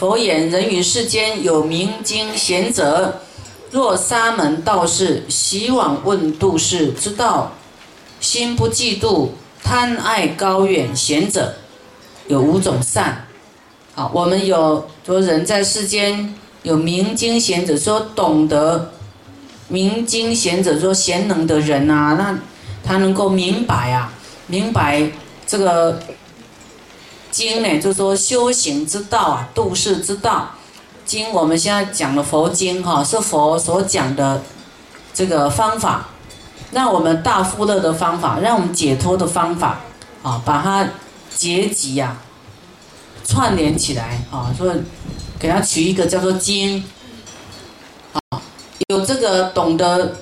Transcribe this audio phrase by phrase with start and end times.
[0.00, 3.20] 佛言：人于世间有明经贤者，
[3.70, 7.52] 若沙门道士，习往问度世之道，
[8.18, 9.28] 心不嫉妒，
[9.62, 11.54] 贪爱高远贤者，
[12.28, 13.26] 有五种善。
[13.94, 18.92] 好，我们有说人在世间有明经贤者，说懂得
[19.68, 22.38] 明经贤者，说贤能的人啊，那
[22.82, 24.10] 他能够明白啊，
[24.46, 25.10] 明白
[25.46, 26.00] 这个。
[27.30, 30.50] 经呢，就说修行之道啊，度世之道。
[31.04, 34.42] 经我们现在讲的佛经哈，是佛所讲的
[35.12, 36.08] 这个方法，
[36.70, 39.80] 让我们大富乐的方法，让我们解脱的方法
[40.22, 40.88] 啊，把它
[41.34, 42.16] 结集呀，
[43.24, 44.72] 串联起来啊，说
[45.38, 46.84] 给它取一个叫做经
[48.12, 48.40] 啊，
[48.88, 50.16] 有这个懂得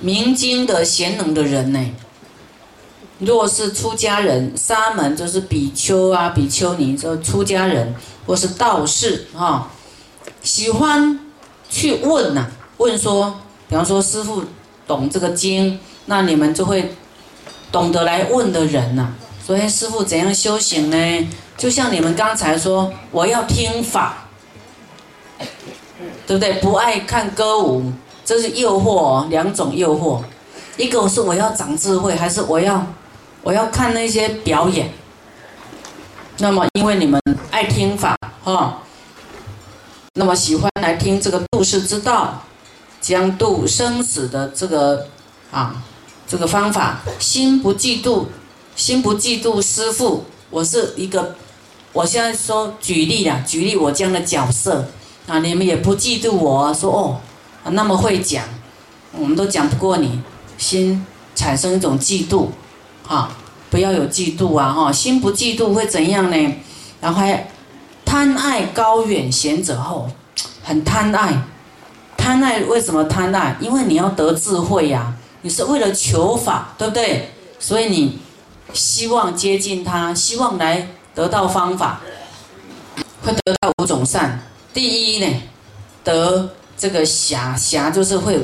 [0.00, 1.90] 明经的贤能的人呢。
[3.24, 7.94] 若是出家人，沙门就是比丘啊、比丘尼，就出家人
[8.26, 9.70] 或是道士哈，
[10.42, 11.20] 喜欢
[11.70, 12.46] 去问呐，
[12.78, 13.32] 问说，
[13.68, 14.42] 比方说师傅
[14.88, 16.96] 懂这个经，那你们就会
[17.70, 19.14] 懂得来问的人呐。
[19.44, 21.28] 所以师傅怎样修行呢？
[21.56, 24.26] 就像你们刚才说，我要听法，
[26.26, 26.54] 对不对？
[26.54, 27.92] 不爱看歌舞，
[28.24, 30.22] 这是诱惑，两种诱惑，
[30.76, 32.84] 一个是我要长智慧，还是我要？
[33.42, 34.92] 我要看那些表演，
[36.38, 38.82] 那么因为你们爱听法哈，
[40.14, 42.44] 那么喜欢来听这个度世之道，
[43.00, 45.08] 将度生死的这个
[45.50, 45.82] 啊
[46.28, 48.26] 这个方法，心不嫉妒，
[48.76, 51.34] 心不嫉妒师父，我是一个，
[51.92, 54.86] 我现在说举例啊，举例我这样的角色
[55.26, 57.20] 啊，你们也不嫉妒我说哦，
[57.72, 58.44] 那么会讲，
[59.10, 60.22] 我们都讲不过你，
[60.56, 61.04] 心
[61.34, 62.46] 产生一种嫉妒。
[63.12, 63.28] 啊，
[63.68, 64.72] 不要有嫉妒啊！
[64.72, 66.54] 哈，心不嫉妒会怎样呢？
[66.98, 67.46] 然后还
[68.06, 70.08] 贪爱高远贤者后，
[70.62, 71.42] 很贪爱，
[72.16, 73.54] 贪爱为什么贪爱？
[73.60, 77.30] 因为你要得智慧呀，你是为了求法，对不对？
[77.58, 78.18] 所以你
[78.72, 82.00] 希望接近他，希望来得到方法，
[83.22, 84.42] 会得到五种善。
[84.72, 85.42] 第一呢，
[86.02, 86.48] 得
[86.78, 88.40] 这个侠侠就是会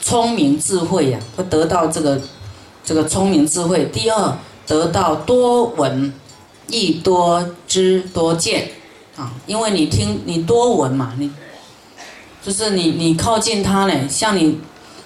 [0.00, 2.20] 聪明智慧呀，会得到这个。
[2.84, 6.12] 这个聪明智慧，第二得到多闻，
[6.66, 8.70] 亦多知多见，
[9.16, 11.30] 啊，因为你听你多闻嘛，你
[12.42, 14.58] 就是你你靠近他呢，像你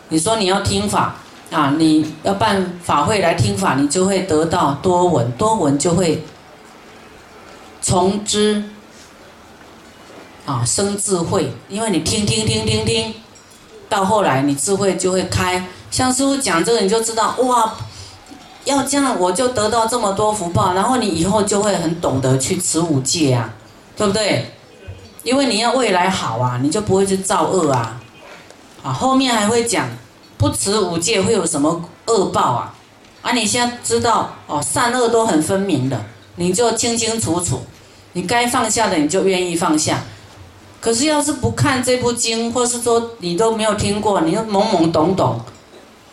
[0.09, 1.17] 你说你要听法
[1.51, 6.25] 啊，你要办法会来听法，你就会得到多闻，多闻就会
[7.83, 8.65] 从知
[10.47, 13.15] 啊生智慧，因为你听听听听听，
[13.89, 15.67] 到后来你智慧就会开。
[15.97, 17.75] 像师傅讲这个，你就知道哇，
[18.67, 23.55] 要这样我就得到这么多福报，然后你以后就会很懂得去持五戒啊，
[23.97, 24.53] 对不对？
[25.23, 27.99] 因为你要未来好啊，你就不会去造恶啊。
[28.83, 29.89] 啊，后面还会讲
[30.37, 32.75] 不持五戒会有什么恶报啊？
[33.23, 35.99] 啊，你现在知道哦，善恶都很分明的，
[36.35, 37.63] 你就清清楚楚，
[38.13, 40.03] 你该放下的你就愿意放下。
[40.79, 45.41] 可是要是不看这部经，或是说你都没有听过，你又懵懵懂懂。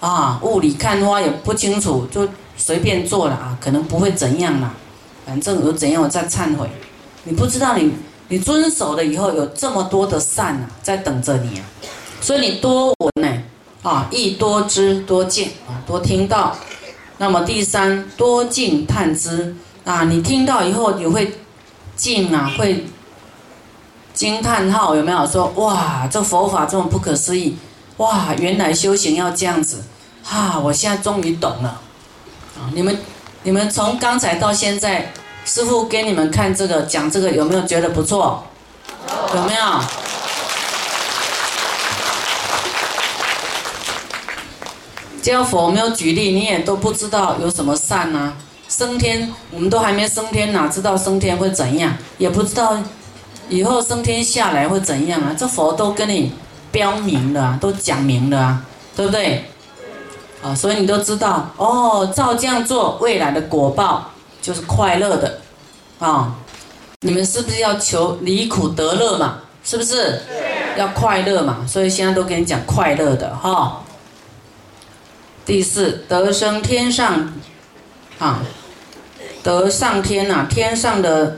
[0.03, 2.28] 啊，雾里看花也不清楚，就
[2.58, 4.74] 随便做了啊，可能不会怎样啦，
[5.25, 6.69] 反正有怎样我再忏悔。
[7.24, 7.94] 你不知道你
[8.28, 11.64] 你遵守了以后有这么多的善啊，在等着你啊，
[12.19, 13.44] 所以你多闻呢，
[13.81, 16.53] 啊，亦多知多见啊，多听到。
[17.20, 21.40] 那么第三，多敬叹之啊，你听到以后你会
[21.96, 22.85] 敬啊，会
[24.14, 25.25] 惊叹号有没有？
[25.25, 27.56] 说哇，这佛法这么不可思议，
[27.97, 29.81] 哇，原来修行要这样子。
[30.23, 31.81] 哈，我现在终于懂了，
[32.57, 32.97] 啊，你们，
[33.44, 35.11] 你们从刚才到现在，
[35.45, 38.44] 师傅给你们看这个讲这个有没有觉得不错？
[39.35, 39.79] 有没有？
[45.22, 48.34] 这样佛没有举例，你也都不知道有什么善呐。
[48.67, 51.95] 升天，我们都还没升天，哪知道升天会怎样？
[52.17, 52.78] 也不知道
[53.47, 55.35] 以后升天下来会怎样啊？
[55.37, 56.34] 这佛都跟你
[56.72, 58.66] 标明了，都讲明了啊，
[58.96, 59.46] 对不对？
[60.43, 64.11] 啊，所以你都知道哦，照这样做，未来的果报
[64.41, 65.40] 就是快乐的，
[65.99, 66.35] 啊，
[66.99, 69.40] 你们是不是要求离苦得乐嘛？
[69.63, 70.19] 是不是？
[70.75, 71.66] 要快乐嘛？
[71.66, 73.81] 所以现在都跟你讲快乐的哈。
[75.45, 77.34] 第四，得生天上，
[78.19, 78.41] 啊，
[79.41, 81.37] 得上天呐，天上的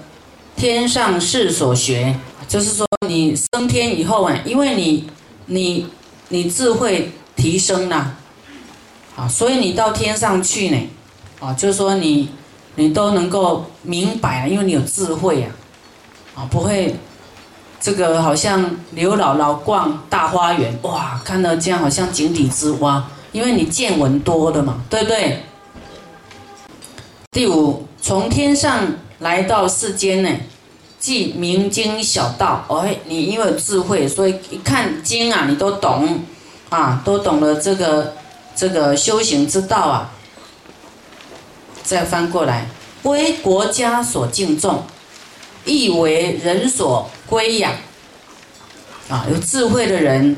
[0.55, 2.17] 天上事所学，
[2.47, 5.07] 就是说你升天以后啊，因为你
[5.45, 5.87] 你
[6.29, 8.15] 你智慧提升了。
[9.15, 10.77] 啊所以你到天上去呢，
[11.39, 12.29] 啊，就是说你，
[12.75, 15.49] 你都能够明白啊，因为你有智慧啊，
[16.35, 16.95] 啊，不会
[17.79, 25.43] 这个好像刘姥姥逛大花园，哇，看到这样好像井底之蛙，因为你见闻多了嘛，对不对？
[27.31, 28.85] 第五，从天上
[29.19, 30.29] 来到世间呢，
[30.99, 32.65] 即明经小道。
[32.69, 36.19] 哎，你因为有智慧，所以一看经啊，你都懂，
[36.69, 38.13] 啊，都懂了这个
[38.55, 40.11] 这个修行之道啊。
[41.83, 42.67] 再翻过来，
[43.03, 44.83] 为国家所敬重，
[45.65, 47.73] 亦为人所归养。
[49.09, 50.35] 啊，有智慧的人，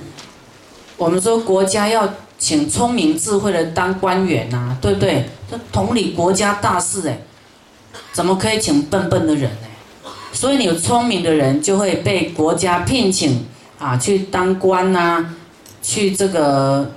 [0.97, 2.13] 我们说国家要。
[2.39, 5.27] 请聪明智慧的当官员呐，对不对？
[5.49, 7.17] 这统理国家大事哎，
[8.13, 10.11] 怎么可以请笨笨的人呢？
[10.31, 13.43] 所以你有聪明的人就会被国家聘请
[13.79, 15.25] 啊，去当官呐，
[15.81, 16.91] 去这个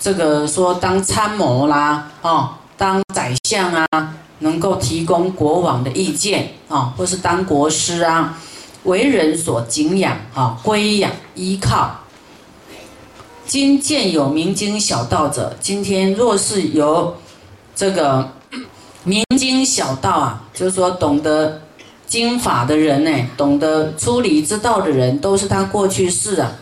[0.00, 3.86] 这个说当参谋啦，哦，当宰相啊，
[4.38, 8.38] 能够提供国王的意见啊，或是当国师啊，
[8.84, 11.98] 为人所敬仰啊，归养依靠。
[13.44, 17.16] 今见有明经小道者，今天若是有
[17.76, 18.32] 这个
[19.04, 21.60] 明经小道啊，就是说懂得
[22.06, 26.52] 经法的人呢，懂得出离之道的人，都是他过去世啊，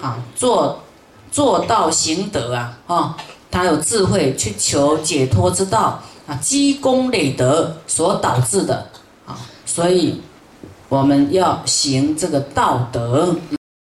[0.00, 0.82] 啊做
[1.30, 3.16] 做到行德啊，啊，
[3.50, 8.86] 他有智慧去求解脱之道啊，积功累德所导致的
[9.26, 10.20] 啊，所以
[10.88, 13.36] 我们要行这个道德。